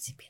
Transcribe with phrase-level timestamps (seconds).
[0.00, 0.29] recipiente.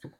[0.00, 0.14] 这个